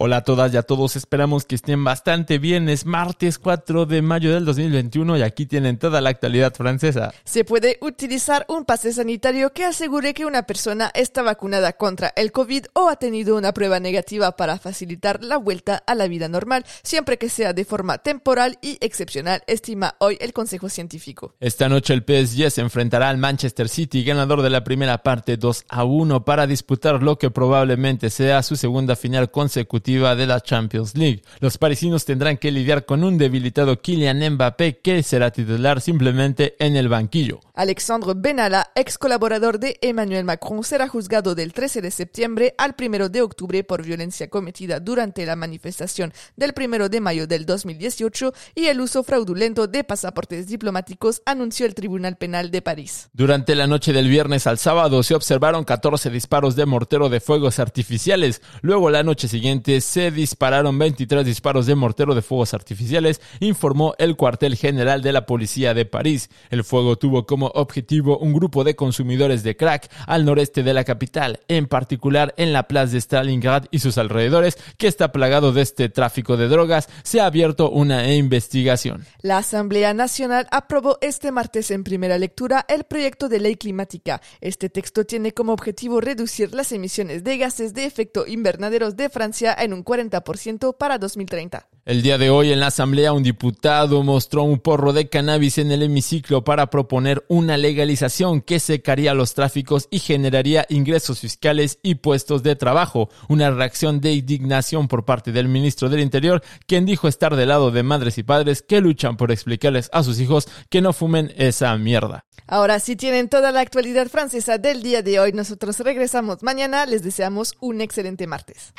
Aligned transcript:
Hola 0.00 0.18
a 0.18 0.22
todas 0.22 0.54
y 0.54 0.56
a 0.56 0.62
todos, 0.62 0.94
esperamos 0.94 1.44
que 1.44 1.56
estén 1.56 1.82
bastante 1.82 2.38
bien. 2.38 2.68
Es 2.68 2.86
martes 2.86 3.36
4 3.36 3.84
de 3.84 4.00
mayo 4.00 4.32
del 4.32 4.44
2021 4.44 5.18
y 5.18 5.22
aquí 5.22 5.44
tienen 5.44 5.76
toda 5.76 6.00
la 6.00 6.10
actualidad 6.10 6.54
francesa. 6.54 7.12
Se 7.24 7.44
puede 7.44 7.78
utilizar 7.80 8.46
un 8.48 8.64
pase 8.64 8.92
sanitario 8.92 9.52
que 9.52 9.64
asegure 9.64 10.14
que 10.14 10.24
una 10.24 10.44
persona 10.44 10.92
está 10.94 11.22
vacunada 11.22 11.72
contra 11.72 12.12
el 12.14 12.30
COVID 12.30 12.66
o 12.74 12.88
ha 12.88 12.94
tenido 12.94 13.36
una 13.36 13.52
prueba 13.52 13.80
negativa 13.80 14.36
para 14.36 14.60
facilitar 14.60 15.24
la 15.24 15.36
vuelta 15.36 15.82
a 15.84 15.96
la 15.96 16.06
vida 16.06 16.28
normal, 16.28 16.64
siempre 16.84 17.18
que 17.18 17.28
sea 17.28 17.52
de 17.52 17.64
forma 17.64 17.98
temporal 17.98 18.56
y 18.62 18.78
excepcional, 18.80 19.42
estima 19.48 19.96
hoy 19.98 20.16
el 20.20 20.32
Consejo 20.32 20.68
Científico. 20.68 21.34
Esta 21.40 21.68
noche 21.68 21.92
el 21.92 22.04
PSG 22.06 22.52
se 22.52 22.60
enfrentará 22.60 23.08
al 23.08 23.18
Manchester 23.18 23.68
City, 23.68 24.04
ganador 24.04 24.42
de 24.42 24.50
la 24.50 24.62
primera 24.62 24.98
parte 24.98 25.36
2 25.36 25.64
a 25.68 25.82
1, 25.82 26.24
para 26.24 26.46
disputar 26.46 27.02
lo 27.02 27.18
que 27.18 27.32
probablemente 27.32 28.10
sea 28.10 28.44
su 28.44 28.54
segunda 28.54 28.94
final 28.94 29.32
consecutiva 29.32 29.87
de 29.88 30.26
la 30.26 30.40
Champions 30.40 30.94
League. 30.96 31.22
Los 31.40 31.56
parisinos 31.56 32.04
tendrán 32.04 32.36
que 32.36 32.50
lidiar 32.50 32.84
con 32.84 33.02
un 33.02 33.16
debilitado 33.16 33.80
Kylian 33.80 34.34
Mbappé 34.34 34.80
que 34.80 35.02
será 35.02 35.30
titular 35.30 35.80
simplemente 35.80 36.56
en 36.58 36.76
el 36.76 36.90
banquillo. 36.90 37.40
Alexandre 37.54 38.12
Benalla, 38.14 38.66
ex 38.74 38.98
colaborador 38.98 39.58
de 39.58 39.78
Emmanuel 39.80 40.24
Macron, 40.24 40.62
será 40.62 40.88
juzgado 40.88 41.34
del 41.34 41.54
13 41.54 41.80
de 41.80 41.90
septiembre 41.90 42.54
al 42.58 42.74
1 42.78 43.08
de 43.08 43.22
octubre 43.22 43.64
por 43.64 43.82
violencia 43.82 44.28
cometida 44.28 44.78
durante 44.78 45.24
la 45.24 45.36
manifestación 45.36 46.12
del 46.36 46.52
1 46.54 46.90
de 46.90 47.00
mayo 47.00 47.26
del 47.26 47.46
2018 47.46 48.34
y 48.54 48.66
el 48.66 48.82
uso 48.82 49.02
fraudulento 49.02 49.66
de 49.68 49.84
pasaportes 49.84 50.48
diplomáticos, 50.48 51.22
anunció 51.24 51.64
el 51.64 51.74
Tribunal 51.74 52.16
Penal 52.16 52.50
de 52.50 52.60
París. 52.60 53.08
Durante 53.14 53.54
la 53.54 53.66
noche 53.66 53.94
del 53.94 54.08
viernes 54.08 54.46
al 54.46 54.58
sábado 54.58 55.02
se 55.02 55.14
observaron 55.14 55.64
14 55.64 56.10
disparos 56.10 56.56
de 56.56 56.66
mortero 56.66 57.08
de 57.08 57.20
fuegos 57.20 57.58
artificiales. 57.58 58.42
Luego 58.60 58.90
la 58.90 59.02
noche 59.02 59.28
siguiente 59.28 59.77
se 59.80 60.10
dispararon 60.10 60.78
23 60.78 61.24
disparos 61.24 61.66
de 61.66 61.74
mortero 61.74 62.14
de 62.14 62.22
fuegos 62.22 62.54
artificiales, 62.54 63.20
informó 63.40 63.94
el 63.98 64.16
cuartel 64.16 64.56
general 64.56 65.02
de 65.02 65.12
la 65.12 65.26
policía 65.26 65.74
de 65.74 65.84
París. 65.84 66.30
El 66.50 66.64
fuego 66.64 66.96
tuvo 66.96 67.26
como 67.26 67.46
objetivo 67.48 68.18
un 68.18 68.32
grupo 68.32 68.64
de 68.64 68.76
consumidores 68.76 69.42
de 69.42 69.56
crack 69.56 69.90
al 70.06 70.24
noreste 70.24 70.62
de 70.62 70.74
la 70.74 70.84
capital, 70.84 71.40
en 71.48 71.66
particular 71.66 72.34
en 72.36 72.52
la 72.52 72.68
plaza 72.68 72.92
de 72.92 73.00
Stalingrad 73.00 73.64
y 73.70 73.80
sus 73.80 73.98
alrededores, 73.98 74.58
que 74.76 74.86
está 74.86 75.12
plagado 75.12 75.52
de 75.52 75.62
este 75.62 75.88
tráfico 75.88 76.36
de 76.36 76.48
drogas. 76.48 76.88
Se 77.02 77.20
ha 77.20 77.26
abierto 77.26 77.70
una 77.70 78.12
investigación. 78.14 79.04
La 79.22 79.38
Asamblea 79.38 79.94
Nacional 79.94 80.46
aprobó 80.50 80.98
este 81.00 81.32
martes 81.32 81.70
en 81.70 81.84
primera 81.84 82.18
lectura 82.18 82.64
el 82.68 82.84
proyecto 82.84 83.28
de 83.28 83.40
ley 83.40 83.56
climática. 83.56 84.20
Este 84.40 84.68
texto 84.68 85.04
tiene 85.04 85.32
como 85.32 85.52
objetivo 85.52 86.00
reducir 86.00 86.54
las 86.54 86.72
emisiones 86.72 87.24
de 87.24 87.38
gases 87.38 87.74
de 87.74 87.84
efecto 87.84 88.26
invernaderos 88.26 88.96
de 88.96 89.08
Francia 89.08 89.52
un 89.72 89.84
40% 89.84 90.76
para 90.76 90.98
2030. 90.98 91.68
El 91.88 92.02
día 92.02 92.18
de 92.18 92.28
hoy 92.28 92.52
en 92.52 92.60
la 92.60 92.66
Asamblea 92.66 93.14
un 93.14 93.22
diputado 93.22 94.02
mostró 94.02 94.42
un 94.42 94.58
porro 94.58 94.92
de 94.92 95.08
cannabis 95.08 95.56
en 95.56 95.72
el 95.72 95.82
hemiciclo 95.82 96.44
para 96.44 96.68
proponer 96.68 97.24
una 97.28 97.56
legalización 97.56 98.42
que 98.42 98.60
secaría 98.60 99.14
los 99.14 99.32
tráficos 99.32 99.88
y 99.90 99.98
generaría 100.00 100.66
ingresos 100.68 101.20
fiscales 101.20 101.78
y 101.82 101.94
puestos 101.94 102.42
de 102.42 102.56
trabajo. 102.56 103.08
Una 103.28 103.50
reacción 103.50 104.02
de 104.02 104.12
indignación 104.12 104.86
por 104.86 105.06
parte 105.06 105.32
del 105.32 105.48
ministro 105.48 105.88
del 105.88 106.00
Interior, 106.00 106.42
quien 106.66 106.84
dijo 106.84 107.08
estar 107.08 107.36
del 107.36 107.48
lado 107.48 107.70
de 107.70 107.82
madres 107.82 108.18
y 108.18 108.22
padres 108.22 108.60
que 108.60 108.82
luchan 108.82 109.16
por 109.16 109.32
explicarles 109.32 109.88
a 109.92 110.02
sus 110.02 110.20
hijos 110.20 110.46
que 110.68 110.82
no 110.82 110.92
fumen 110.92 111.32
esa 111.38 111.74
mierda. 111.78 112.26
Ahora 112.46 112.80
si 112.80 112.96
tienen 112.96 113.28
toda 113.28 113.50
la 113.50 113.60
actualidad 113.60 114.08
francesa 114.08 114.58
del 114.58 114.82
día 114.82 115.02
de 115.02 115.20
hoy. 115.20 115.32
Nosotros 115.32 115.78
regresamos 115.80 116.42
mañana. 116.42 116.86
Les 116.86 117.02
deseamos 117.02 117.54
un 117.60 117.80
excelente 117.80 118.26
martes. 118.26 118.72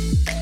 Thank 0.00 0.30
you. 0.30 0.39